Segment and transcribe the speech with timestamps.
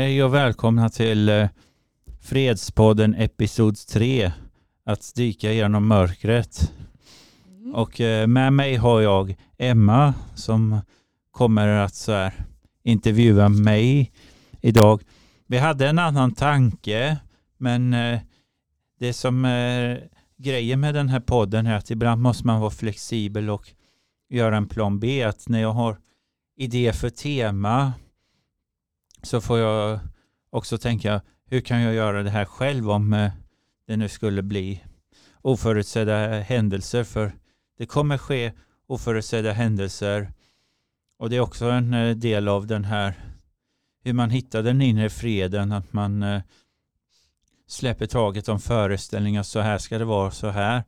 [0.00, 1.48] Hej och välkomna till eh,
[2.20, 4.32] Fredspodden Episod 3.
[4.84, 6.72] Att dyka genom mörkret.
[7.48, 7.74] Mm.
[7.74, 10.80] Och eh, med mig har jag Emma som
[11.30, 12.32] kommer att så här,
[12.82, 14.12] intervjua mig
[14.60, 15.02] idag.
[15.46, 17.16] Vi hade en annan tanke
[17.58, 18.20] men eh,
[18.98, 23.50] det som är grejen med den här podden är att ibland måste man vara flexibel
[23.50, 23.68] och
[24.30, 25.22] göra en plan B.
[25.22, 25.98] Att när jag har
[26.56, 27.92] idé för tema
[29.22, 30.00] så får jag
[30.50, 33.30] också tänka hur kan jag göra det här själv om eh,
[33.86, 34.84] det nu skulle bli
[35.42, 37.04] oförutsedda händelser?
[37.04, 37.32] För
[37.78, 38.52] det kommer ske
[38.86, 40.32] oförutsedda händelser.
[41.18, 43.14] Och det är också en eh, del av den här
[44.02, 46.42] hur man hittar den inre freden att man eh,
[47.66, 50.82] släpper taget om föreställningar så här ska det vara så här.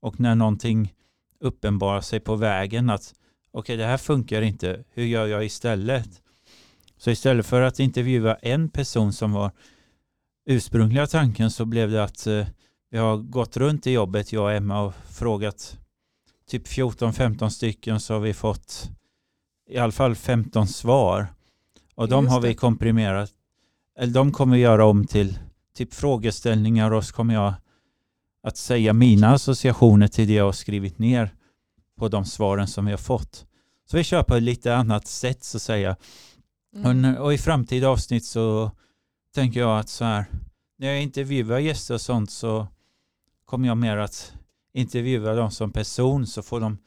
[0.00, 0.94] Och när någonting
[1.40, 3.14] uppenbarar sig på vägen att
[3.50, 6.22] okej okay, det här funkar inte, hur gör jag istället?
[6.96, 9.50] Så istället för att intervjua en person som var
[10.46, 12.46] ursprungliga tanken så blev det att eh,
[12.90, 15.78] vi har gått runt i jobbet, jag och Emma, och frågat
[16.50, 18.90] typ 14-15 stycken så har vi fått
[19.68, 21.26] i alla fall 15 svar.
[21.94, 22.54] Och de Just har vi det.
[22.54, 23.30] komprimerat,
[23.98, 25.38] eller de kommer vi göra om till
[25.76, 27.54] typ frågeställningar och så kommer jag
[28.42, 31.34] att säga mina associationer till det jag har skrivit ner
[31.98, 33.46] på de svaren som vi har fått.
[33.90, 35.96] Så vi kör på ett lite annat sätt så att säga.
[36.84, 37.16] Mm.
[37.16, 38.70] Och, i framtida avsnitt så
[39.34, 40.24] tänker jag att så här,
[40.76, 42.66] när jag intervjuar gäster och sånt så
[43.44, 44.34] kommer jag mer att
[44.72, 46.78] intervjua dem som person så får de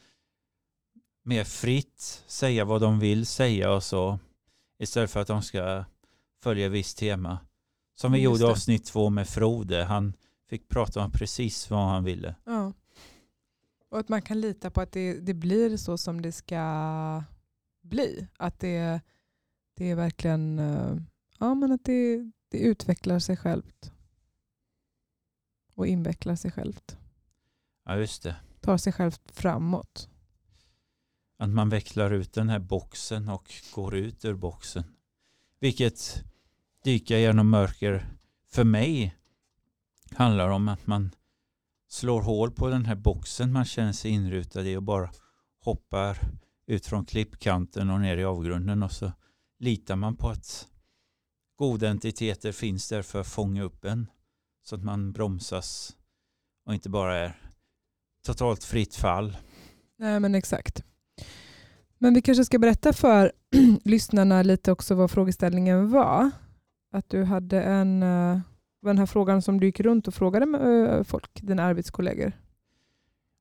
[1.22, 4.18] mer fritt säga vad de vill säga och så
[4.78, 5.84] istället för att de ska
[6.42, 7.38] följa visst tema.
[7.94, 9.84] Som vi Just gjorde avsnitt två med Frode.
[9.84, 10.12] Han
[10.48, 12.34] fick prata om precis vad han ville.
[12.44, 12.72] Ja.
[13.90, 17.24] Och att man kan lita på att det, det blir så som det ska
[17.82, 18.26] bli.
[18.36, 19.00] Att det,
[19.80, 20.96] det är verkligen eh,
[21.38, 23.92] ja, men att det, det utvecklar sig självt.
[25.74, 26.96] Och invecklar sig självt.
[27.84, 28.36] Ja, just det.
[28.60, 30.08] Tar sig självt framåt.
[31.38, 34.84] Att man vecklar ut den här boxen och går ut ur boxen.
[35.60, 36.24] Vilket
[36.84, 38.06] dyka genom mörker
[38.48, 39.16] för mig
[40.12, 41.10] handlar om att man
[41.88, 45.10] slår hål på den här boxen man känner sig inrutad i och bara
[45.60, 46.18] hoppar
[46.66, 49.12] ut från klippkanten och ner i avgrunden och så
[49.60, 50.68] litar man på att
[51.56, 54.06] goda entiteter finns där för att fånga upp en
[54.62, 55.96] så att man bromsas
[56.66, 57.40] och inte bara är
[58.26, 59.36] totalt fritt fall.
[59.98, 60.84] Nej men exakt.
[61.98, 63.32] Men vi kanske ska berätta för
[63.84, 66.30] lyssnarna lite också vad frågeställningen var.
[66.92, 68.40] Att du hade en, eh,
[68.82, 72.32] den här frågan som du gick runt och frågade eh, folk, dina arbetskollegor.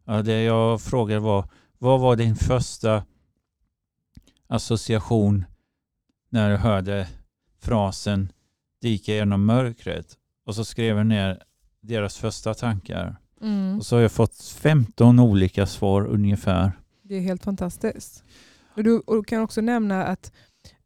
[0.06, 3.04] Ja, det jag frågade var, vad var din första
[4.48, 5.46] association
[6.30, 7.08] när du hörde
[7.60, 8.32] frasen
[8.82, 10.18] dyka genom mörkret?
[10.46, 11.44] Och så skrev jag ner
[11.82, 13.16] deras första tankar.
[13.42, 13.78] Mm.
[13.78, 16.72] Och så har jag fått 15 olika svar ungefär.
[17.02, 18.24] Det är helt fantastiskt.
[18.76, 20.32] Och du, och du kan också nämna att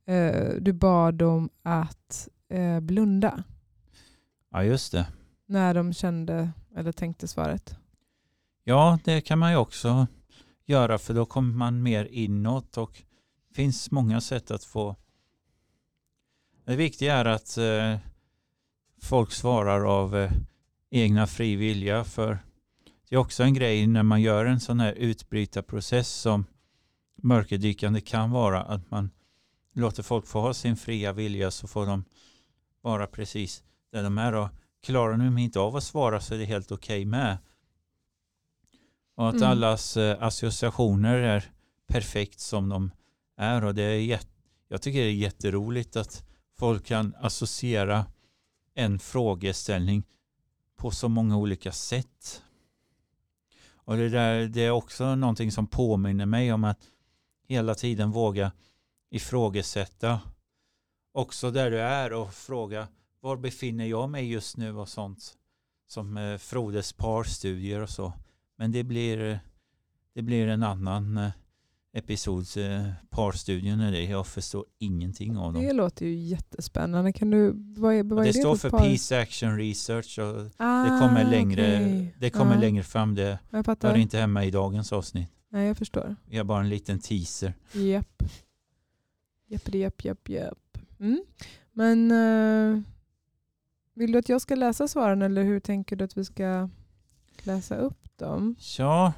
[0.05, 3.43] eh, du bad dem att eh, blunda
[4.51, 5.05] Ja, just det.
[5.45, 7.75] när de kände eller tänkte svaret.
[8.63, 10.07] Ja, det kan man ju också
[10.65, 13.03] göra för då kommer man mer inåt och
[13.49, 14.95] det finns många sätt att få
[16.65, 17.97] det viktiga är att eh,
[19.01, 20.31] folk svarar av eh,
[20.89, 22.39] egna fri vilja för
[23.09, 26.45] det är också en grej när man gör en sån här utbrytarprocess som
[27.15, 29.09] mörkerdykande kan vara att man
[29.73, 32.05] låter folk få ha sin fria vilja så får de
[32.81, 34.49] vara precis där de är och
[34.83, 37.37] klarar de inte av att svara så är det helt okej med.
[39.15, 39.49] Och att Mm.
[39.49, 41.51] allas eh, associationer är
[41.87, 42.91] perfekt som de
[43.37, 44.31] är och det är jätte,
[44.67, 46.25] jag tycker det är jätteroligt att
[46.57, 48.05] folk kan associera
[48.73, 50.03] en frågeställning
[50.75, 52.43] på så många olika sätt.
[53.75, 56.79] Och det, där, det är också någonting som påminner mig om att
[57.47, 58.51] hela tiden våga
[59.09, 60.19] ifrågasätta
[61.11, 62.87] också där du är och fråga
[63.19, 65.37] var befinner jag mig just nu och sånt
[65.87, 68.13] som eh, Frodes parstudier och så.
[68.55, 69.37] Men det blir, eh,
[70.13, 71.31] det blir en annan eh,
[71.93, 72.89] eh, episod, eh,
[73.81, 74.03] är det.
[74.03, 75.63] Jag förstår ingenting av dem.
[75.63, 77.13] Det låter ju jättespännande.
[77.13, 78.79] Kan du, vad är, vad är det det står för par?
[78.79, 82.15] Peace Action Research och Ah, det kommer längre, okej.
[82.19, 83.15] det kommer Ja, längre fram.
[83.15, 83.39] Det
[83.81, 85.29] hör inte hemma i dagens avsnitt.
[85.49, 86.15] Nej, jag förstår.
[86.25, 87.53] Vi har bara en liten teaser.
[87.73, 88.23] Japp.
[89.47, 90.77] Japp, japp, japp, japp.
[90.99, 91.23] Mm.
[91.71, 92.81] Men eh,
[93.93, 96.69] vill du att jag ska läsa svaren eller hur tänker du att vi ska
[97.43, 98.55] läsa upp dem?
[98.77, 99.13] Ja,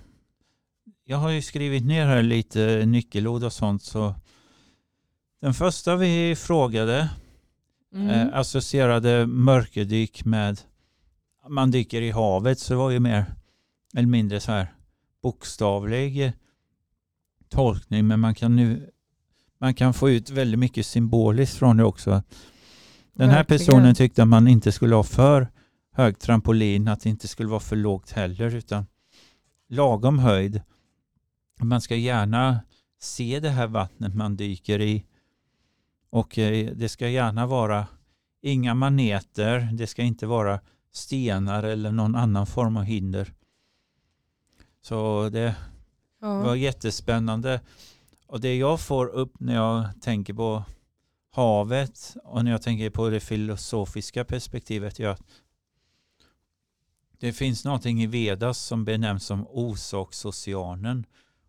[1.06, 3.84] jag har ju skrivit ner här lite nyckelord och sånt.
[3.84, 4.16] Så
[5.42, 7.10] den första vi frågade
[7.94, 8.30] Mm.
[8.34, 10.62] associerade mörkerdyk med
[11.50, 13.25] man dyker i havet så det var ju mer
[13.98, 14.74] eller mindre så här
[15.24, 16.34] bokstavlig
[17.50, 18.90] tolkning men man kan nu
[19.60, 22.24] man kan få ut väldigt mycket symboliskt från det också.
[23.13, 23.60] Den här Verkligen.
[23.60, 25.48] personen tyckte att man inte skulle ha för
[25.94, 28.86] hög trampolin, att det inte skulle vara för lågt heller utan
[29.69, 30.62] lagom höjd.
[31.62, 32.60] Man ska gärna
[33.00, 35.06] se det här vattnet man dyker i
[36.10, 37.88] och eh, det ska gärna vara
[38.42, 40.60] inga maneter, det ska inte vara
[40.92, 43.34] stenar eller någon annan form av hinder.
[44.81, 45.56] Så det
[46.19, 46.56] var Ja.
[46.56, 47.62] jättespännande.
[48.28, 50.63] Och det jag får upp när jag tänker på
[51.31, 55.22] havet och när jag tänker på det filosofiska perspektivet är att
[57.19, 61.06] det finns någonting i Vedas som benämns som orsaksoceanen.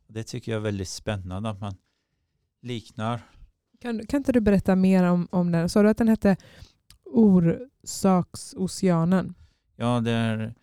[0.07, 1.77] Det tycker jag är väldigt spännande att man
[2.61, 3.21] liknar.
[3.81, 5.69] Kan, kan inte du berätta mer om, om den?
[5.69, 6.37] Sa du att den hette
[7.05, 9.35] Orsaksoceanen?
[9.77, 10.55] Ja, det är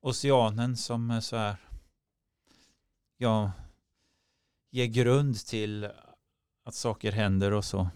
[0.00, 1.56] oceanen som är så här,
[3.16, 3.52] ja,
[4.70, 5.88] ger grund till
[6.64, 7.88] att saker händer och så.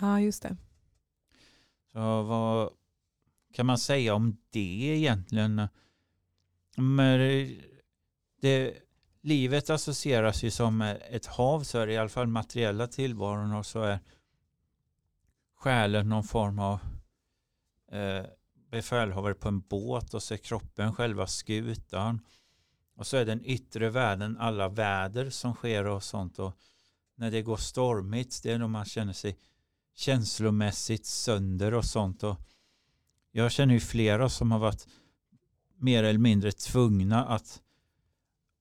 [0.00, 0.56] Ja, just det.
[1.92, 2.70] Så vad
[3.52, 5.68] kan man säga om det egentligen?
[6.76, 7.18] Men
[8.40, 8.74] det,
[9.28, 13.52] livet associeras ju som eh, ett hav, så är det i alla fall materiella tillvaron
[13.52, 14.00] och så är
[15.56, 16.80] själen någon form av
[17.92, 18.24] eh,
[18.70, 22.20] befälhavare på en båt och så är kroppen själva skutan.
[22.96, 26.38] Och så är den yttre världen alla väder som sker och sånt.
[26.38, 26.52] Och
[27.14, 29.38] när det går stormigt, det är då man känner sig
[29.94, 32.22] känslomässigt sönder och sånt.
[32.22, 32.36] Och
[33.32, 34.86] jag känner ju flera som har varit
[35.76, 37.62] mer eller mindre tvungna att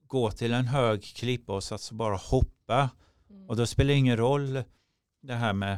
[0.07, 2.89] gå till en hög klippa och så att så bara hoppa.
[3.47, 4.63] Och då spelar det ingen roll
[5.21, 5.77] det här med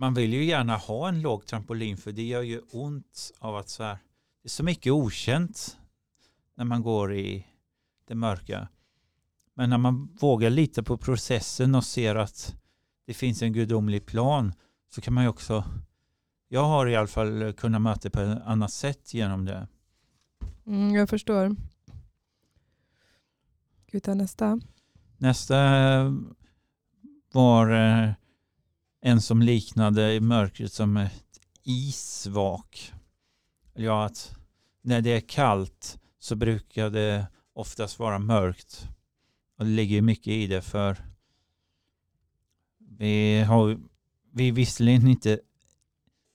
[0.00, 3.68] man vill ju gärna ha en låg trampolin för det gör ju ont av att
[3.68, 3.98] så här
[4.42, 5.78] det är så mycket okänt
[6.54, 7.46] när man går i
[8.08, 8.68] det mörka.
[9.54, 12.56] Men när man vågar lita på processen och ser att
[13.06, 14.52] det finns en gudomlig plan
[14.94, 15.64] så kan man ju också
[16.48, 19.68] jag har i alla fall kunnat möta det på ett annat sätt genom det.
[20.66, 21.56] Mm, jag förstår.
[23.90, 24.60] Ska vi ta nästa?
[25.18, 26.12] Nästa eh,
[27.32, 28.12] var eh,
[29.02, 32.92] en som liknade i mörkret som ett isvak.
[33.74, 34.36] Ja, att
[34.82, 38.88] när det är kallt så brukar det oftast vara mörkt.
[39.58, 40.96] Och det ligger mycket i det för
[42.78, 43.78] vi har
[44.32, 45.40] vi är visserligen inte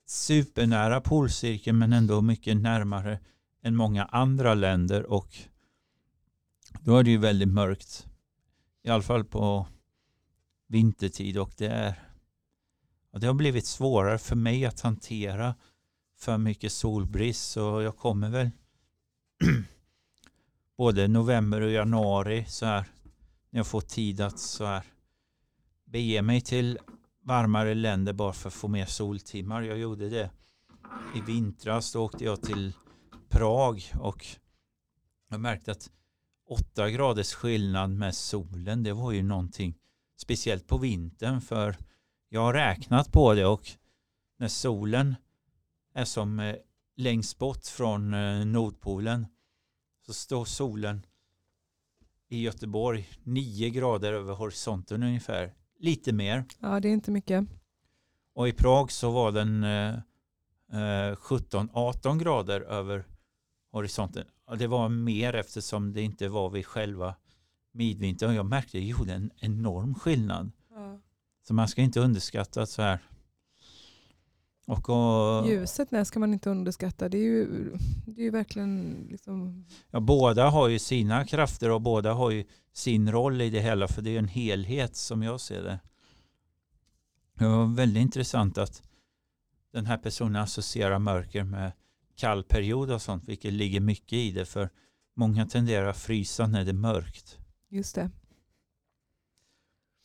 [0.05, 3.19] supernära polcirkeln men ändå mycket närmare
[3.63, 5.37] än många andra länder och
[6.85, 8.07] då är det ju väldigt mörkt.
[8.83, 9.67] I alla fall på
[10.67, 12.09] vintertid och det är
[13.11, 15.55] och det har blivit svårare för mig att hantera
[16.17, 18.49] för mycket solbrist så jag kommer väl
[20.77, 22.85] både november och januari så här
[23.49, 24.83] när jag får tid att så här
[25.85, 26.79] bege mig till
[27.21, 29.61] varmare länder bara för att få mer soltimmar.
[29.61, 30.29] Jag gjorde det
[31.15, 31.93] i vintras.
[31.93, 32.73] Då åkte jag till
[33.29, 34.25] Prag och
[35.29, 35.91] jag märkte att
[36.47, 39.75] åtta graders skillnad med solen det var ju någonting
[40.17, 41.77] speciellt på vintern för
[42.29, 43.69] jag har räknat på det och
[44.37, 45.15] när solen
[45.93, 46.55] är som eh,
[46.95, 49.27] längst bort från eh, Nordpolen
[50.05, 51.05] så står solen
[52.29, 55.53] i Göteborg nio grader över horisonten ungefär.
[55.79, 56.45] Lite mer.
[56.59, 57.45] Ja, det är inte mycket.
[58.33, 59.93] Och i Prag så var den eh,
[60.71, 63.05] eh, 17-18 grader över
[63.71, 64.25] horisonten.
[64.57, 67.15] Det var mer eftersom det inte var vid själva
[67.71, 68.29] midvintern.
[68.29, 70.51] Och jag märkte att det gjorde en enorm skillnad.
[71.47, 72.99] Så man ska inte underskatta så här.
[74.67, 77.09] Och, och, Ljuset nej, ska man inte underskatta.
[77.09, 77.71] Det är ju,
[78.05, 82.45] det är ju verkligen liksom, ja, båda har ju sina krafter och båda har ju
[82.73, 83.87] sin roll i det hela.
[83.87, 85.79] För det är en helhet som jag ser det.
[87.39, 88.81] Det var väldigt intressant att
[89.73, 91.71] den här personen associerar mörker med
[92.15, 93.23] kall period och sånt.
[93.27, 94.45] Vilket ligger mycket i det.
[94.45, 94.69] För
[95.15, 97.37] många tenderar att frysa när det är mörkt.
[97.69, 98.11] just det.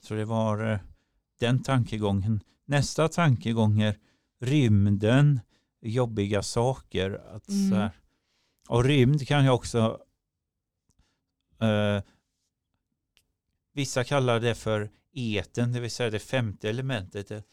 [0.02, 0.78] Så det var eh,
[1.40, 2.40] den tankegången.
[2.64, 3.98] Nästa tankegång är
[4.40, 5.40] rymden,
[5.82, 7.10] jobbiga saker.
[7.36, 7.70] Att Mm.
[7.70, 7.90] så här,
[8.68, 10.00] och rymd kan ju också
[11.60, 12.02] eh,
[13.72, 17.46] vissa kallar det för eten, det vill säga det femte elementet.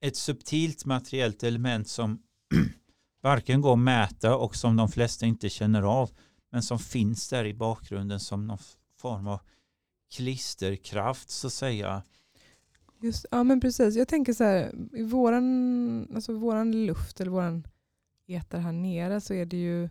[0.00, 2.22] Ett subtilt materiellt element som
[3.26, 6.10] varken går att mäta och som de flesta inte känner av
[6.50, 8.58] men som finns där i bakgrunden som någon
[8.98, 9.40] form av
[10.14, 12.02] klisterkraft så att säga.
[13.00, 13.96] Just, ja men precis.
[13.96, 17.66] Jag tänker så här, i våran, alltså våran luft eller våran
[18.26, 19.88] eter här nere så är det ju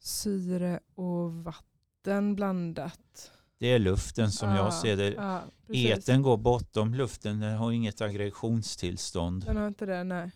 [0.00, 3.30] syre och vatten blandat.
[3.58, 5.12] Det är luften som jag Ja, ser det.
[5.12, 5.42] Ja.
[5.68, 9.44] Eten går bortom luften, den har inget aggregationstillstånd.
[9.44, 10.30] Den har inte det, nej.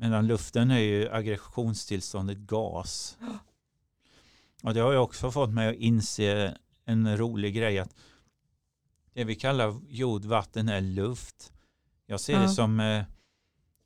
[0.00, 3.18] Medan luften är ju aggregationstillståndet gas.
[4.62, 7.94] Och det har ju också fått mig att inse en rolig grej att
[9.14, 11.52] det vi kallar jord, vatten är luft.
[12.06, 12.48] Jag ser det Ja.
[12.48, 13.04] som, eh,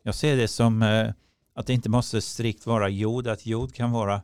[0.03, 1.13] jag ser det som eh,
[1.55, 4.23] att det inte måste strikt vara jord, att jord kan vara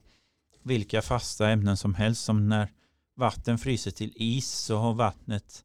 [0.63, 2.25] vilka fasta ämnen som helst.
[2.25, 2.73] Som när
[3.15, 5.65] vatten fryser till is så har vattnet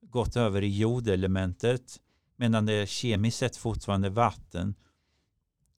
[0.00, 2.00] gått över i jordelementet
[2.36, 4.74] medan det är kemiskt sett fortfarande vatten.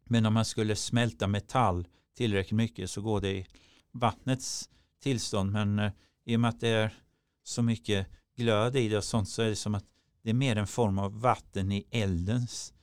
[0.05, 3.47] Men om man skulle smälta metall tillräckligt mycket så går det i
[3.93, 4.71] vattnets
[5.03, 5.53] tillstånd.
[5.53, 5.93] Men eh,
[6.25, 6.95] i och med att det är
[7.43, 8.07] så mycket
[8.37, 9.85] glöd i det och sånt så är det som att
[10.23, 12.75] det är mer en form av vatten i eldens.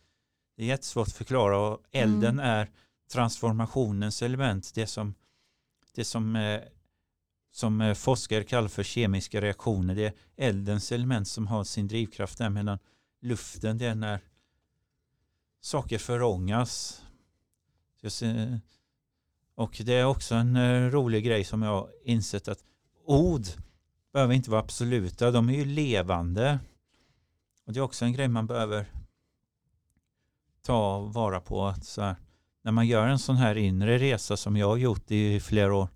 [0.57, 2.71] Det är jättesvårt att förklara och elden är
[3.11, 4.71] transformationens element.
[4.75, 5.13] Det som,
[5.95, 6.61] det som, eh,
[7.51, 9.95] som eh, forskare kallar för kemiska reaktioner.
[9.95, 12.79] Det är eldens element som har sin drivkraft där medan
[13.21, 14.19] luften det är när
[15.61, 17.03] saker förångas.
[18.01, 18.59] Jag ser-
[19.55, 22.63] Och det är också en eh, rolig grej som jag insett att
[23.05, 23.45] ord
[24.13, 25.31] behöver inte vara absoluta.
[25.31, 26.59] De är ju levande.
[27.65, 28.85] Och det är också en grej man behöver
[30.61, 31.65] ta vara på.
[31.65, 32.15] Att så här,
[32.61, 35.87] när man gör en sån här inre resa som jag har gjort i flera år.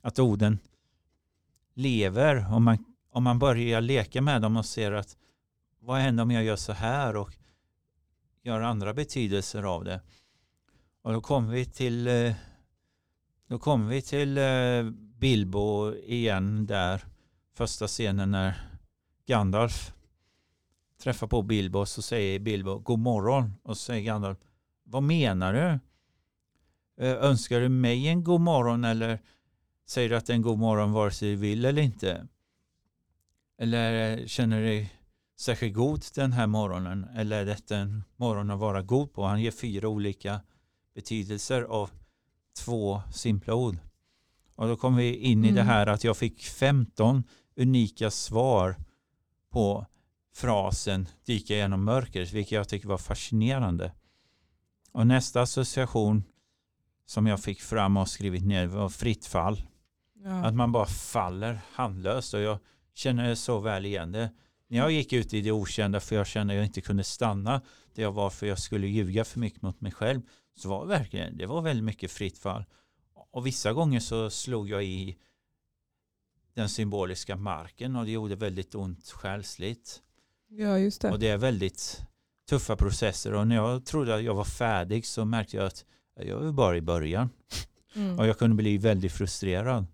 [0.00, 0.58] Att orden
[1.74, 2.54] lever.
[2.54, 5.16] Om man, om man börjar leka med dem och ser att
[5.80, 7.36] vad händer om jag gör så här och
[8.42, 10.00] gör andra betydelser av det.
[11.02, 12.08] Och då kommer vi till
[13.52, 17.04] då kom vi till eh, eh, Bilbo igen där
[17.54, 18.54] första scenen när
[19.26, 19.94] Gandalf
[21.02, 24.38] träffar på Bilbo och så säger Bilbo god morgon och så säger Gandalf
[24.84, 25.78] vad menar du?
[27.06, 29.18] Eh, önskar du mig en god morgon eller
[29.86, 32.26] säger du att det är en god morgon vare sig du vill eller inte?
[33.58, 34.92] Eller känner du dig
[35.38, 39.24] särskilt god den här morgonen eller är detta en morgon att vara god på?
[39.24, 40.40] Han ger fyra olika
[40.94, 41.90] betydelser av
[42.58, 43.76] två simpla ord.
[44.56, 45.66] Och då kom vi in i det Mm.
[45.66, 47.24] här att jag fick 15
[47.56, 48.76] unika svar
[49.50, 49.86] på
[50.34, 53.92] frasen dyka genom mörkret, vilket jag tycker var fascinerande.
[54.92, 56.24] Och nästa association
[57.06, 59.62] som jag fick fram och skrivit ner var fritt fall.
[60.24, 60.44] Ja.
[60.44, 62.58] Att man bara faller handlöst och jag
[62.94, 64.30] känner så väl igen det.
[64.72, 67.62] När jag gick ut i det okända för jag kände att jag inte kunde stanna
[67.94, 70.20] där jag var för jag skulle ljuga för mycket mot mig själv
[70.56, 72.64] så var det verkligen, det var väldigt mycket fritt fall.
[73.30, 75.16] Och vissa gånger så slog jag i
[76.54, 80.02] den symboliska marken och det gjorde väldigt ont själsligt.
[80.48, 81.10] ja, just det.
[81.10, 82.02] Och det är väldigt
[82.48, 86.38] tuffa processer och när jag trodde att jag var färdig så märkte jag att jag
[86.38, 87.30] var bara i början
[87.94, 88.18] Mm.
[88.18, 89.86] och jag kunde bli väldigt frustrerad.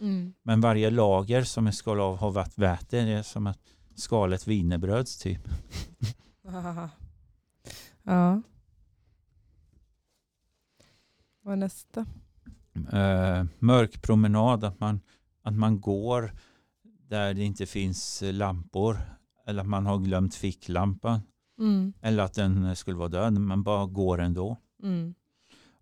[0.00, 0.34] Mm.
[0.42, 3.00] Men varje lager som jag skal av har varit värt det.
[3.00, 3.58] Det är som att
[3.98, 5.48] skalet wienerbröds typ.
[8.02, 8.42] Ja.
[11.42, 12.06] Vad är nästa?
[12.92, 15.00] Eh, mörk promenad, att man,
[15.42, 16.32] att man går
[17.08, 18.98] där det inte finns lampor.
[19.46, 21.20] Eller att man har glömt ficklampan.
[21.58, 21.92] Mm.
[22.02, 23.32] Eller att den skulle vara död.
[23.32, 24.56] Man bara går ändå.
[24.82, 25.14] Mm.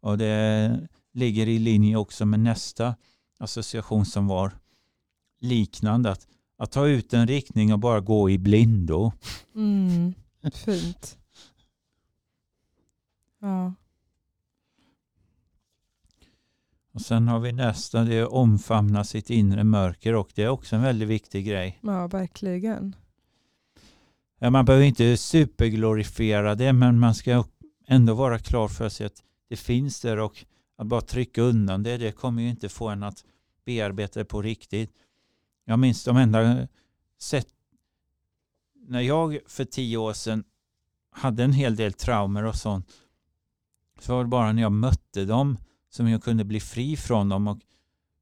[0.00, 2.94] Och det ligger i linje också med nästa
[3.38, 4.52] association som var
[5.40, 6.10] liknande.
[6.10, 9.12] Att, att ta ut en riktning och bara gå i blindo.
[9.54, 10.14] Mm.
[10.52, 11.18] Fint.
[13.40, 13.74] Ja.
[16.92, 20.76] Och sen har vi nästa, det är omfamna sitt inre mörker och det är också
[20.76, 21.78] en väldigt viktig grej.
[21.82, 22.96] ja, verkligen.
[24.38, 27.44] Ja, man behöver inte superglorifiera det men man ska
[27.86, 30.44] ändå vara klar för sig att det finns där och
[30.78, 33.24] att bara trycka undan det, det kommer ju inte få en att
[33.64, 34.90] bearbeta det på riktigt.
[35.68, 36.68] Jag minns de enda
[37.18, 37.48] sätt
[38.74, 40.44] när jag för tio år sedan
[41.10, 42.92] hade en hel del traumer och sånt
[44.00, 45.58] så var det bara när jag mötte dem
[45.88, 47.58] som jag kunde bli fri från dem och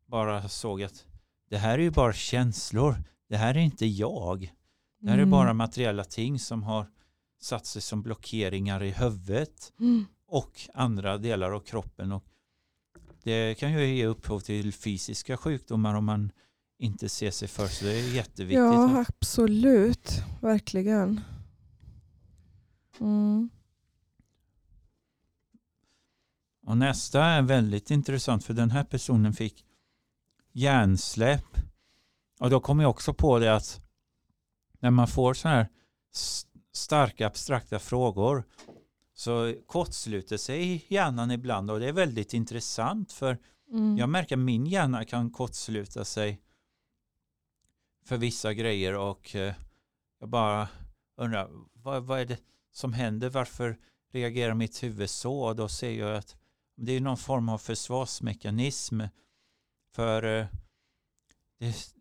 [0.07, 1.07] bara såg att
[1.49, 2.97] det här är ju bara känslor.
[3.29, 4.53] Det här är inte jag.
[5.01, 5.31] Det här är Mm.
[5.31, 6.91] bara materiella ting som har
[7.41, 10.07] satt sig som blockeringar i huvudet Mm.
[10.27, 12.13] och andra delar av kroppen.
[12.13, 12.25] Och
[13.23, 16.31] det kan ju ge upphov till fysiska sjukdomar om man
[16.79, 17.67] inte ser sig för.
[17.67, 18.59] Så det är jätteviktigt.
[18.59, 20.23] Ja, absolut.
[20.41, 21.21] Verkligen.
[23.01, 23.51] Mm.
[26.67, 29.65] Och nästa är väldigt intressant för den här personen fick
[30.53, 31.57] hjärnsläpp.
[32.41, 33.81] Och då kom jag också på det att
[34.81, 35.69] när man får så här
[36.73, 38.45] starka abstrakta frågor
[39.15, 43.39] så kortsluter sig hjärnan ibland och det är väldigt intressant för
[43.71, 43.99] Mm.
[43.99, 46.41] jag märker att min hjärna kan kortsluta sig
[48.05, 49.55] för vissa grejer och eh,
[50.21, 50.69] jag bara
[51.17, 52.41] undrar vad, vad är det
[52.73, 53.31] som händer?
[53.31, 53.79] Varför
[54.13, 55.39] reagerar mitt huvud så?
[55.41, 56.37] Och då ser jag att
[56.77, 59.01] det är någon form av försvarsmekanism
[59.95, 60.47] för eh,
[61.59, 61.95] det,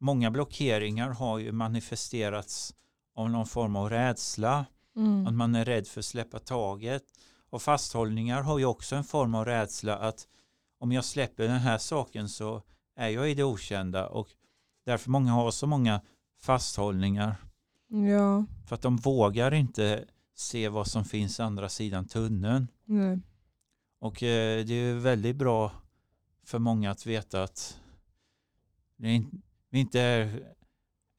[0.00, 2.74] många blockeringar har ju manifesterats
[3.14, 5.36] av någon form av rädsla att Mm.
[5.36, 7.02] man är rädd för att släppa taget.
[7.50, 10.28] Och fasthållningar har ju också en form av rädsla att
[10.78, 12.62] om jag släpper den här saken så
[12.96, 14.28] är jag i det okända och
[14.88, 16.00] därför många har så många
[16.40, 17.36] fasthållningar
[17.88, 20.04] Ja, för att de vågar inte
[20.34, 22.68] se vad som finns andra sidan tunneln.
[22.84, 23.20] nej.
[24.00, 25.72] Och eh, det är väldigt bra
[26.44, 27.80] för många att veta att
[28.96, 29.28] vi
[29.70, 30.42] inte är,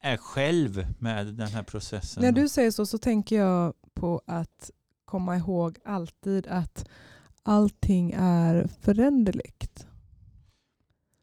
[0.00, 2.22] är själv med den här processen.
[2.22, 4.70] När du säger så så tänker jag på att
[5.04, 6.88] komma ihåg alltid att
[7.42, 9.86] allting är föränderligt.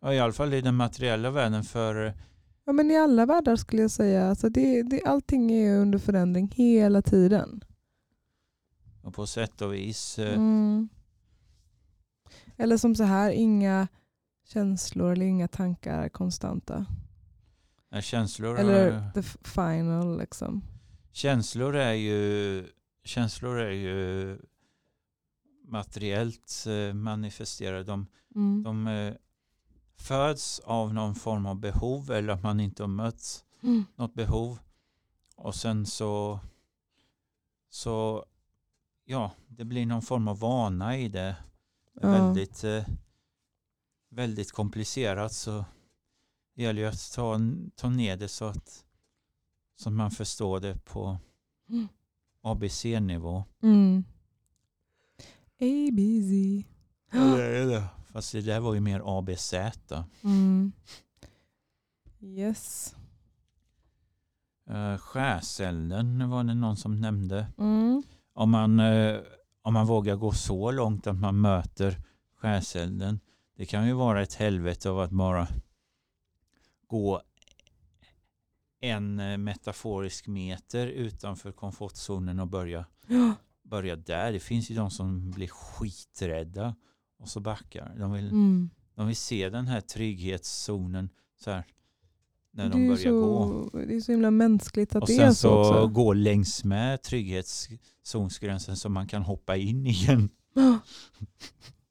[0.01, 2.13] Ja, I alla fall i den materiella världen för
[2.67, 4.29] Ja, men I alla världar skulle jag säga.
[4.29, 7.63] Alltså det, det, allting är under förändring hela tiden.
[9.01, 10.89] och på sätt och vis eh, Mm.
[12.57, 13.87] Eller som så här, inga
[14.47, 16.85] känslor eller inga tankar är konstanta.
[17.89, 20.61] är känslor, Eller är, the final liksom.
[21.11, 22.65] känslor är ju
[23.03, 24.37] känslor är ju
[25.67, 27.83] materiellt eh, manifesterade.
[27.83, 28.63] De, Mm.
[28.63, 29.13] de eh,
[29.97, 33.85] föds av någon form av behov eller att man inte har mött Mm.
[33.95, 34.59] något behov.
[35.35, 36.39] Och sen så,
[37.69, 38.25] så
[39.05, 41.35] ja, det blir någon form av vana i det.
[42.01, 42.09] Ja.
[42.11, 42.85] Väldigt, eh,
[44.09, 45.65] väldigt komplicerat så
[46.55, 47.39] det gäller ju att ta,
[47.75, 48.85] ta ner det så att,
[49.75, 51.17] så att man förstår det på
[51.69, 51.87] Mm.
[52.41, 53.43] ABC-nivå.
[53.63, 54.03] Mm.
[55.59, 56.65] ABC.
[58.17, 59.53] Fast det där var ju mer ABC.
[60.23, 60.71] Mm.
[62.21, 62.95] Yes.
[64.69, 67.47] Uh, skärselden var det någon som nämnde.
[67.57, 68.03] Mm.
[68.33, 69.19] Om man, eh,
[69.61, 71.97] om man vågar gå så långt att man möter
[72.37, 73.19] skärselden.
[73.57, 75.47] Det kan ju vara ett helvete av att bara
[76.87, 77.21] gå
[78.81, 83.33] en eh, metaforisk meter utanför komfortzonen och börja, Ja.
[83.63, 84.31] börja där.
[84.31, 86.75] Det finns ju de som blir skiträdda
[87.19, 87.95] och så backar.
[87.99, 88.69] De vill, Mm.
[88.95, 91.09] de vill se den här trygghetszonen
[91.43, 91.63] så här,
[92.51, 93.69] när Det de börjar så, gå.
[93.79, 95.87] det är så himla mänskligt att Och det sen är så, så också.
[95.87, 100.29] gå längs med trygghetszonsgränsen så man kan hoppa in igen.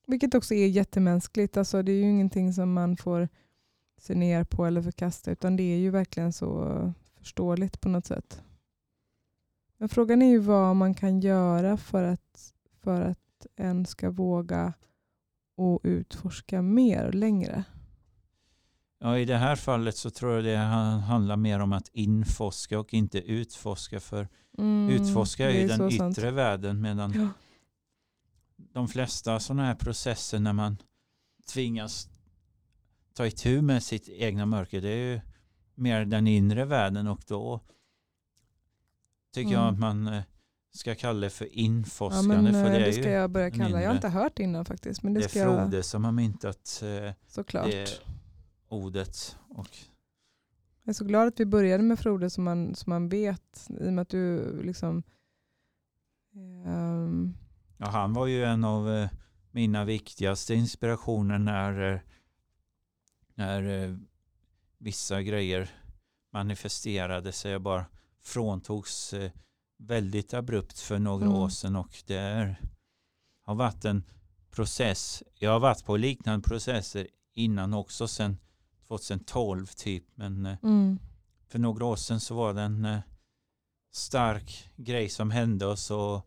[0.07, 1.57] Vilket också är jättemänskligt.
[1.57, 3.29] Alltså, det är ju ingenting som man får
[4.01, 8.43] se ner på eller förkasta utan det är ju verkligen så förståeligt på något sätt.
[9.79, 14.73] Men frågan är ju vad man kan göra för att, för att en ska våga
[15.57, 17.65] och utforska mer och längre.
[18.99, 22.79] Ja, I det här fallet så tror jag det han- handlar mer om att inforska
[22.79, 24.01] och inte utforska.
[24.01, 26.19] För Mm, utforska är ju den yttre sant.
[26.19, 27.29] världen medan Ja.
[28.57, 30.77] de flesta sådana här processer när man
[31.53, 32.09] tvingas
[33.15, 35.21] ta itu med sitt egna mörker det är ju
[35.75, 37.61] mer den inre världen och då
[39.35, 39.75] tycker jag Mm.
[39.75, 40.23] att man
[40.77, 43.31] eh, ska kalla det för Ja, forskande men, för eh, det det är ska jag
[43.31, 43.83] börja kalla.
[43.83, 45.03] Jag har inte hört innan faktiskt.
[45.03, 47.71] Men det, det är ska jag Frode som har myntat eh, såklart.
[47.71, 48.01] det
[48.69, 49.37] ordet.
[49.49, 49.69] Och
[50.83, 53.69] Jag är så glad att vi började med Frode som man, som man vet.
[53.81, 55.03] I och med att du liksom...
[56.67, 57.35] ehm,
[57.79, 59.11] Ja, han var ju en av eh,
[59.51, 62.01] mina viktigaste inspirationer när, eh,
[63.35, 63.97] när eh,
[64.79, 65.71] vissa grejer
[66.33, 67.87] manifesterade sig och bara
[68.23, 69.31] fråntogs eh,
[69.79, 71.37] väldigt abrupt för några Mm.
[71.39, 72.61] år sedan och det är,
[73.43, 74.05] har varit en
[74.51, 75.23] process.
[75.35, 78.39] Jag har varit på liknande processer innan också sedan
[78.89, 80.99] 2012 typ men eh, mm,
[81.49, 83.01] för några år sedan så var det en eh,
[83.93, 86.23] stark grej som hände och så,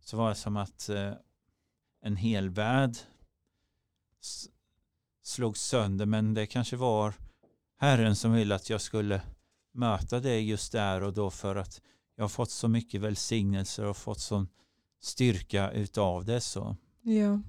[0.00, 1.12] så var det som att eh,
[2.02, 2.96] en hel värld
[5.22, 7.14] slog sönder men det kanske var
[7.76, 9.22] Herren som ville att jag skulle
[9.72, 11.80] möta det just där och då för att
[12.20, 14.48] jag har fått så mycket välsignelser och fått sån
[15.00, 17.40] styrka utav det så ja.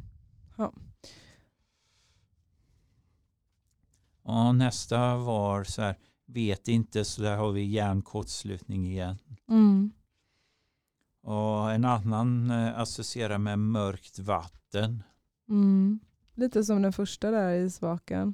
[4.24, 9.92] ja, nästa var så här vet inte så där har vi hjärnkortslutning igen Mm,
[11.24, 15.04] Och en annan eh, associerar med mörkt vatten.
[15.50, 16.00] mm.
[16.36, 18.34] Lite som den första där i svaken.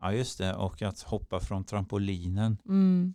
[0.00, 2.58] Ja just det, och att hoppa från trampolinen.
[2.68, 3.14] Mm,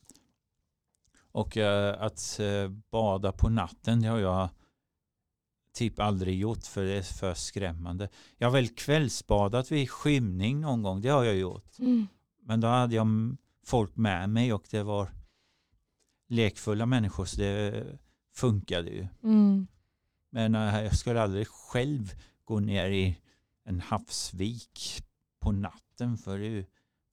[1.37, 4.49] Och eh, att eh, bada på natten det har jag
[5.73, 8.09] typ aldrig gjort för det är för skrämmande.
[8.37, 11.79] Jag har väl kvällsbadat vid skymning någon gång, det har jag gjort.
[11.79, 12.07] Mm.
[12.41, 13.07] Men då hade jag
[13.65, 15.09] folk med mig och det var
[16.27, 17.85] lekfulla människor så det
[18.35, 19.07] funkade ju.
[19.23, 19.67] Mm.
[20.29, 23.17] Men eh, jag skulle aldrig själv gå ner i
[23.65, 25.03] en havsvik
[25.39, 26.65] på natten för det är ju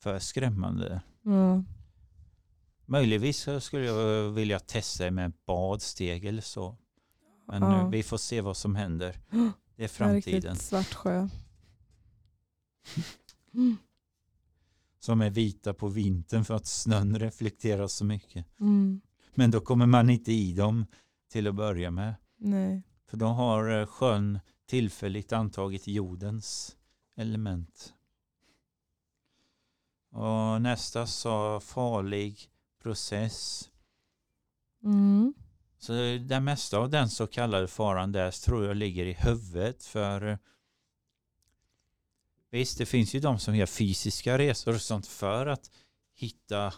[0.02, 1.02] för skrämmande.
[1.22, 1.62] Ja.
[2.86, 6.76] Möjligtvis så skulle jag vilja testa med badsteg eller så.
[7.46, 7.80] Men Ja.
[7.80, 9.20] eh, vi får se vad som händer.
[9.76, 10.40] Det är En framtiden.
[10.42, 11.28] riktigt svart sjö.
[13.54, 13.76] Mm.
[15.00, 18.46] Som är vita på vintern för att snön reflekterar så mycket.
[18.60, 19.00] Mm.
[19.34, 20.86] Men då kommer man inte i dem
[21.32, 22.14] till att börja med.
[22.36, 22.82] Nej.
[23.06, 26.76] För då har eh, sjön tillfälligt antagit jordens
[27.16, 27.94] element.
[30.10, 32.48] Och nästa sa farlig
[32.84, 33.70] process.
[34.84, 35.34] Mm.
[35.78, 39.84] Så det mesta av den så kallade faran där tror jag ligger i huvudet.
[39.84, 40.38] För eh,
[42.50, 45.70] visst, det finns ju de som gör fysiska resor och sånt för att
[46.14, 46.74] hitta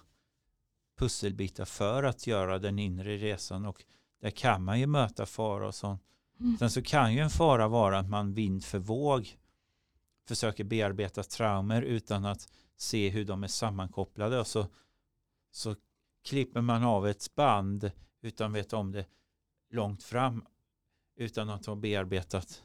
[0.98, 3.84] pusselbitar för att göra den inre resan och
[4.20, 6.02] där kan man ju möta fara och sånt.
[6.40, 6.58] Mm.
[6.58, 9.36] Sen så kan ju en fara vara att man vind för våg
[10.28, 14.66] försöker bearbeta traumer utan att se hur de är sammankopplade och så,
[15.50, 15.76] så
[16.26, 17.90] klipper man av ett band
[18.22, 19.06] utan vet om det
[19.70, 20.44] långt fram
[21.16, 22.62] utan att ha bearbetat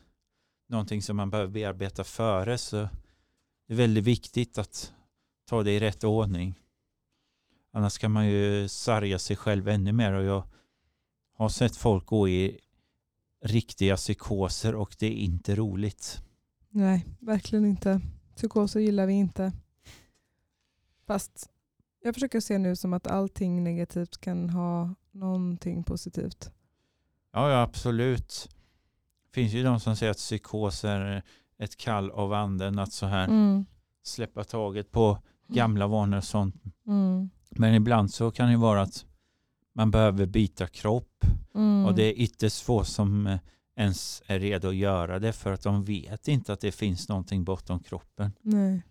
[0.68, 2.90] någonting som man behöver bearbeta före så
[3.68, 4.94] det är väldigt viktigt att
[5.46, 6.60] ta det i rätt ordning.
[7.72, 10.44] Annars kan man ju sarga sig själv ännu mer och jag
[11.34, 12.60] har sett folk gå i
[13.42, 16.22] riktiga psykoser och det är inte roligt.
[16.70, 18.02] Nej, verkligen inte.
[18.36, 19.54] Psykoser gillar vi inte.
[21.06, 21.50] Fast
[22.04, 26.52] jag försöker se nu som att allting negativt kan ha någonting positivt.
[27.34, 28.50] Ja, ja absolut.
[29.26, 31.24] Det finns ju de som säger att psykos är
[31.58, 33.66] ett kall av anden att så här Mm.
[34.04, 36.56] släppa taget på gamla vanor och sånt.
[36.88, 37.30] Mm.
[37.50, 39.06] Men ibland så kan det vara att
[39.74, 41.86] man behöver byta kropp Mm.
[41.86, 43.40] och det är ytterst få som eh,
[43.76, 47.44] ens är redo att göra det för att de vet inte att det finns någonting
[47.44, 48.32] bortom kroppen.
[48.42, 48.82] Nej.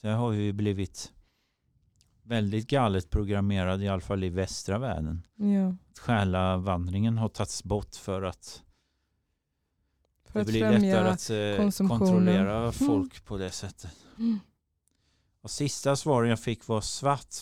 [0.00, 1.12] Så jag har ju blivit
[2.26, 5.26] väldigt galet programmerad i alla fall i västra världen.
[5.36, 5.76] Ja.
[6.00, 8.62] Själavandringen har tagits bort för att
[10.24, 13.96] För det att blir lättare att eh, kontrollera folk på det sättet.
[14.18, 14.40] Mm.
[15.40, 17.34] Och sista svaren jag fick var svart.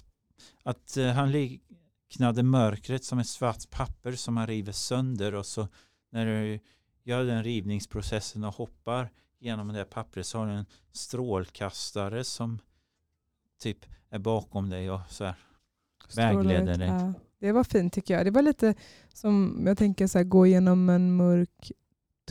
[0.63, 5.69] Att eh, han liknade mörkret som ett svart papper som man river sönder och så
[6.11, 6.61] när du
[7.05, 12.59] gör den rivningsprocessen och hoppar genom det pappret så har du en strålkastare som
[13.59, 15.35] typ är bakom dig och så här.
[16.17, 16.89] Vägleder dig.
[16.89, 17.13] Ja.
[17.39, 18.27] Det var fint tycker jag.
[18.27, 18.75] Det var lite
[19.13, 21.73] som jag tänker så här, gå genom en mörk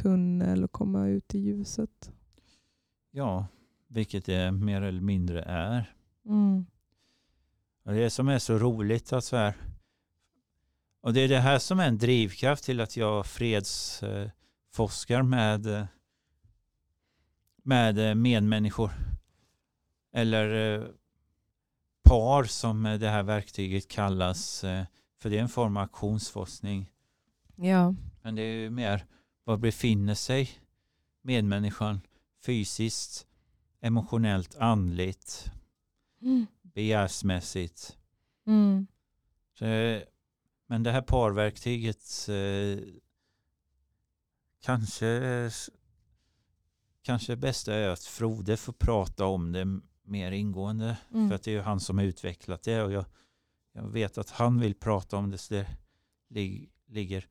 [0.01, 2.12] tunnel och komma ut i ljuset.
[3.12, 3.47] Ja,
[3.88, 5.93] vilket det mer eller mindre är.
[6.25, 6.65] Mm.
[7.86, 9.55] Och det som är så roligt att så här
[11.03, 15.86] och det är det här som är en drivkraft till att jag fredsforskar med eh,
[17.63, 18.91] med eh, medmänniskor
[20.13, 20.88] eller
[22.13, 24.86] par som eh, det här verktyget kallas eh,
[25.19, 26.91] för det är en form av aktionsforskning
[27.56, 27.95] Ja.
[28.21, 29.06] men det är ju mer
[29.43, 30.49] var befinner sig
[31.21, 32.02] medmänniskan
[32.45, 33.28] fysiskt
[33.82, 35.52] emotionellt andligt
[36.21, 36.47] Mm.
[36.62, 37.97] begärsmässigt
[38.47, 38.88] Mm.
[39.60, 40.02] Så, eh,
[40.67, 42.84] men det här parverktyget eh,
[44.62, 45.52] kanske
[47.02, 50.97] kanske bästa är att Frode får prata om det mer ingående.
[51.13, 51.29] Mm.
[51.29, 53.05] För att det är ju han som har utvecklat det och jag,
[53.73, 55.67] jag vet att han vill prata om det så det
[56.29, 57.27] lig, ligger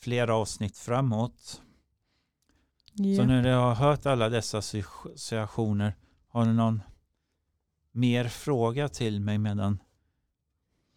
[0.00, 1.60] flera avsnitt framåt.
[2.96, 3.26] Så Ja.
[3.26, 5.94] när du har hört alla dessa associationer
[6.28, 6.82] har du någon
[7.92, 9.78] mer fråga till mig medan,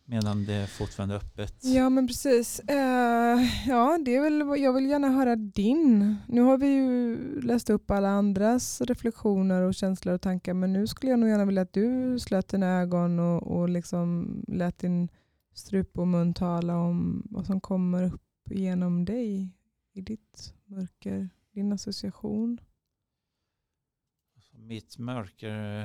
[0.09, 1.55] medan det är fortfarande öppet?
[1.61, 2.59] Ja men precis.
[2.59, 6.15] Eh, ja, det är väl, jag vill gärna höra din.
[6.27, 10.87] Nu har vi ju läst upp alla andras reflektioner och känslor och tankar men nu
[10.87, 15.09] skulle jag nog gärna vilja att du slöt dina ögon och, och liksom lät din
[15.53, 19.49] strupe och mun tala om vad som kommer upp genom dig
[19.93, 22.59] i ditt mörker, din association.
[24.51, 25.81] Mitt mörker,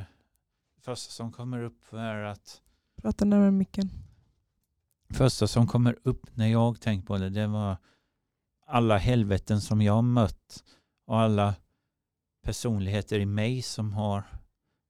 [0.77, 2.63] det första som kommer upp är att
[3.03, 3.91] Prata närmare micken
[5.13, 7.77] första som kommer upp när jag tänkt på det, det var
[8.67, 10.65] alla helveten som jag har mött
[11.07, 11.55] och alla
[12.43, 14.25] personligheter i mig som har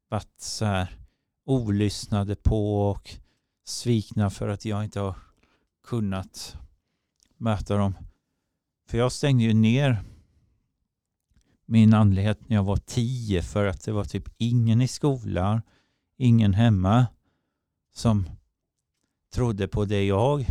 [0.08, 0.96] varit så här
[1.46, 3.10] olyssnade på och
[3.64, 5.16] svikna för att jag inte har
[5.84, 6.56] kunnat
[7.36, 7.94] möta dem.
[8.88, 10.02] För jag stängde ju ner
[11.66, 15.62] min andlighet när jag var tio för att det var typ ingen i skolan,
[16.16, 17.06] ingen hemma
[17.94, 18.26] som
[19.34, 20.46] trodde på det jag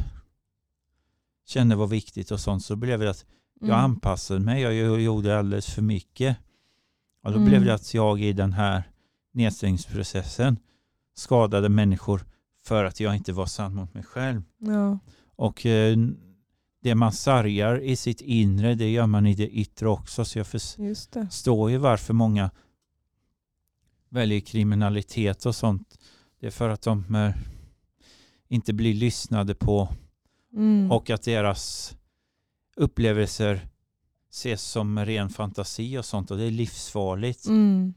[1.47, 2.65] kände var viktigt och sånt.
[2.65, 3.25] Så blev det att
[3.59, 3.79] jag Mm.
[3.79, 6.37] anpassade mig, jag gjorde alldeles för mycket.
[7.23, 7.49] Och då Mm.
[7.49, 8.83] blev det att jag i den här
[9.31, 10.57] nedstängningsprocessen
[11.15, 12.25] skadade människor
[12.63, 14.43] för att jag inte var sann mot mig själv.
[14.57, 14.99] Ja.
[15.35, 15.97] Och eh,
[16.83, 20.25] det man sargar i sitt inre, det gör man i det yttre också.
[20.25, 22.51] Så jag förstår ju varför många
[24.09, 25.99] väljer kriminalitet och sånt.
[26.39, 27.33] Det är för att de eh,
[28.51, 29.89] inte blir lyssnade på
[30.53, 30.91] Mm.
[30.91, 31.95] och att deras
[32.75, 33.67] upplevelser
[34.29, 37.45] ses som ren fantasi och sånt och det är livsfarligt.
[37.47, 37.93] Mm.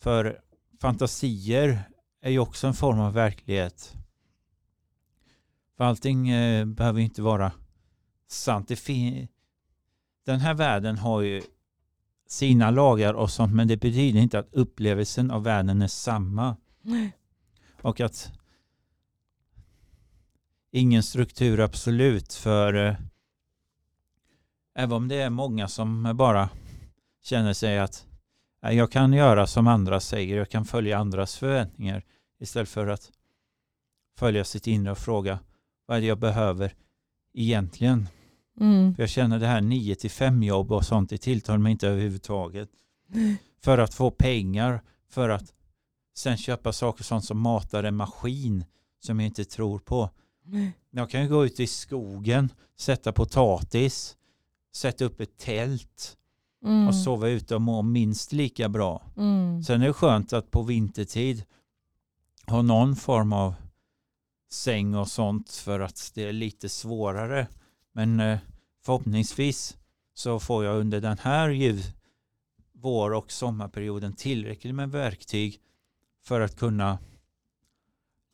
[0.00, 0.40] För
[0.80, 1.82] fantasier
[2.22, 3.94] är ju också en form av verklighet.
[5.76, 7.52] För allting eh, behöver inte vara
[8.28, 8.72] sant.
[10.24, 11.42] Den här världen har ju
[12.26, 16.56] sina lagar och sånt men det betyder inte att upplevelsen av världen är samma.
[16.82, 17.12] Nej.
[17.82, 18.37] Och att
[20.70, 22.94] ingen struktur absolut för eh,
[24.74, 26.50] även om det är många som bara
[27.22, 28.06] känner sig att
[28.62, 32.04] "Nej, jag kan göra som andra säger, jag kan följa andras förväntningar
[32.40, 33.10] istället för att
[34.18, 35.38] följa sitt inre och fråga
[35.86, 36.74] vad är det jag behöver
[37.34, 38.08] egentligen?
[38.60, 38.94] Mm.
[38.94, 41.88] För jag känner det här 9 till 5 jobb och sånt, det tilltalar mig inte
[41.88, 42.68] överhuvudtaget.
[43.64, 45.52] För att få pengar, för att
[46.16, 48.64] sen köpa saker sånt som matar en maskin
[49.00, 50.10] som jag inte tror på.
[50.90, 54.16] Jag kan ju gå ut i skogen, sätta potatis,
[54.74, 56.14] sätta upp ett tält
[56.64, 56.88] Mm.
[56.88, 59.02] och sova ute och må minst lika bra.
[59.16, 59.62] Mm.
[59.62, 61.44] Sen är det skönt att på vintertid
[62.46, 63.54] ha någon form av
[64.50, 67.46] säng och sånt för att det är lite svårare.
[67.92, 68.38] Men eh,
[68.84, 69.76] förhoppningsvis
[70.14, 71.86] så får jag under den här ljus,
[72.72, 75.60] vår och sommarperioden tillräckligt med verktyg
[76.24, 76.98] för att kunna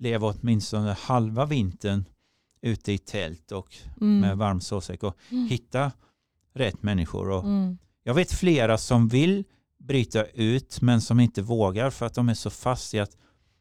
[0.05, 2.05] leva åtminstone halva vintern
[2.63, 4.21] ute i tält och Mm.
[4.21, 5.47] med varm sovsäck och Mm.
[5.49, 5.93] hitta
[6.55, 7.31] rätt människor.
[7.31, 7.79] Och Mm.
[8.03, 9.45] jag vet flera som vill
[9.79, 13.17] bryta ut men som inte vågar för att de är så fast i att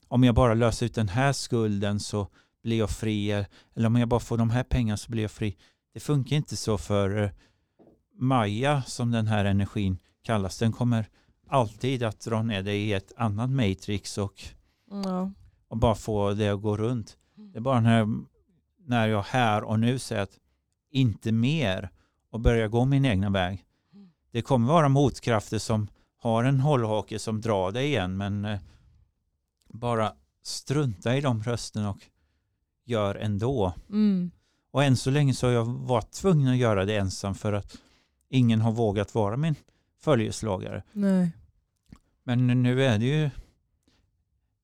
[0.08, 2.27] om jag bara löser ut den här skulden så
[2.63, 3.32] blir jag fri
[3.75, 5.58] eller om jag bara får de här pengarna så blir jag fri.
[5.93, 7.29] Det funkar inte så för eh,
[8.19, 10.58] Maja som den här energin kallas.
[10.60, 11.06] Den kommer
[11.49, 14.41] alltid att dra ner dig i ett annat matrix och,
[15.03, 15.32] Ja.
[15.73, 17.17] Och bara få det att gå runt.
[17.36, 18.07] Det är bara när,
[18.86, 20.39] när jag här och nu säger att
[20.91, 21.89] inte mer
[22.29, 23.65] och börjar gå min egna väg.
[24.31, 28.59] Det kommer vara motkrafter som har en hållhake som drar dig igen men eh,
[29.69, 31.99] bara strunta i de rösterna och
[32.86, 33.73] gör ändå.
[33.89, 34.31] Mm.
[34.71, 37.77] Och än så länge så har jag varit tvungen att göra det ensam för att
[38.29, 39.55] ingen har vågat vara min
[40.01, 40.83] följeslagare.
[40.91, 41.31] Nej.
[42.23, 43.29] Men nu är det ju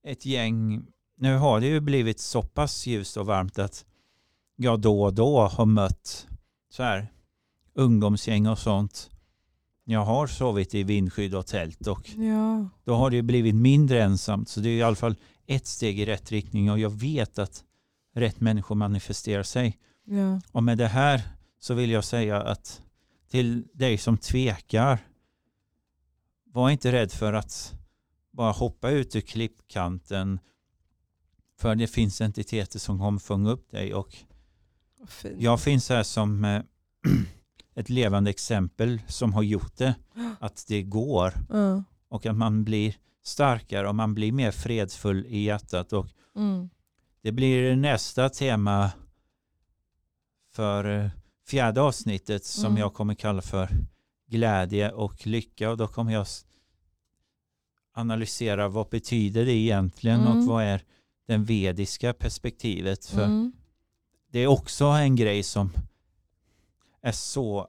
[0.04, 0.86] ett gäng,
[1.20, 3.86] nu har det ju blivit så pass ljust och varmt att
[4.56, 6.28] jag då och då har mött
[6.70, 7.08] så här
[7.74, 9.10] ungdomsgäng och sånt.
[9.84, 12.70] Jag har sovit i vindskydd och tält och Ja.
[12.84, 14.50] då har det ju blivit mindre ensamt.
[14.50, 15.16] Så det är i alla fall
[15.48, 17.64] ett steg i rätt riktning och jag vet att
[18.16, 19.78] rätt människor manifesterar sig.
[20.06, 20.42] Ja.
[20.52, 21.22] Och med det här
[21.60, 22.82] så vill jag säga att
[23.30, 25.00] till dig som tvekar,
[26.46, 27.74] var inte rädd för att
[28.32, 30.40] bara hoppa ut ur klippkanten.
[31.60, 34.16] För det finns entiteter som kommer fånga upp dig och
[35.08, 35.36] fint.
[35.42, 36.62] jag finns här som eh,
[37.76, 39.96] ett levande exempel som har gjort det.
[40.40, 41.84] Att det går Ja.
[42.10, 46.70] och att man blir starkare och man blir mer fredsfull i hjärtat och Mm.
[47.22, 48.92] Det blir nästa tema
[50.54, 51.10] för eh,
[51.48, 52.78] fjärde avsnittet som Mm.
[52.78, 53.70] jag kommer kalla för
[54.28, 56.26] glädje och lycka och då kommer jag
[57.94, 60.38] analysera vad betyder det egentligen Mm.
[60.38, 60.82] och vad är
[61.30, 63.52] den vediska perspektivet för Mm.
[64.32, 65.72] det är också en grej som
[67.02, 67.68] är så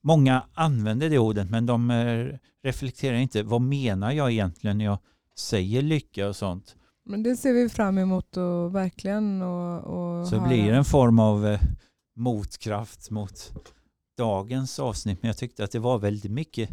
[0.00, 2.26] många använder det ordet men de eh,
[2.62, 4.98] reflekterar inte vad menar jag egentligen när jag
[5.38, 9.42] säger lycka och sånt Men det ser vi fram emot och verkligen.
[9.42, 11.60] Och, och Så det blir en form av eh,
[12.16, 13.52] motkraft mot
[14.16, 15.22] dagens avsnitt.
[15.22, 16.70] Men jag tyckte att det var väldigt mycket.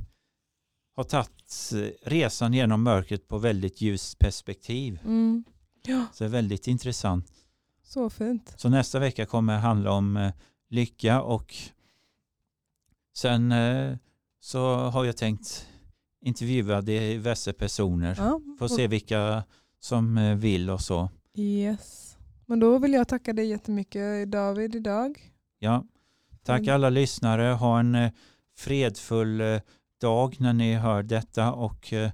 [0.95, 4.99] Har tagit eh, resan genom mörkret på väldigt ljust perspektiv.
[5.03, 5.43] Mm.
[5.85, 7.31] Ja, Så det är väldigt intressant.
[7.83, 8.53] så fint.
[8.57, 10.31] Så nästa vecka kommer handla om eh,
[10.69, 11.55] lycka och
[13.13, 13.97] sen eh,
[14.39, 15.67] så har jag tänkt
[16.21, 18.15] intervjua diverse personer.
[18.17, 19.43] Ja, Får se vilka
[19.79, 21.09] som eh, vill och så.
[21.35, 22.17] Yes.
[22.45, 25.31] Men då vill jag tacka dig jättemycket David idag.
[25.59, 25.83] Ja,
[26.43, 27.43] tack alla lyssnare.
[27.43, 28.11] Ha en eh,
[28.57, 29.61] fredfull eh,
[30.01, 32.11] dag när ni hör detta och eh,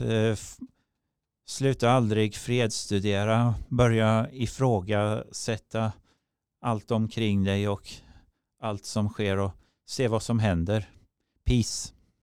[0.00, 0.36] eh,
[1.46, 3.54] sluta aldrig fredsstudera.
[3.68, 5.92] Börja ifrågasätta
[6.60, 7.88] allt omkring dig och
[8.62, 9.52] allt som sker och
[9.86, 10.88] se vad som händer.
[11.44, 11.95] Peace.